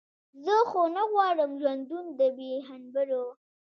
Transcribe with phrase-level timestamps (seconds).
[0.43, 3.25] زه خو نه غواړم ژوندون د بې هنبرو.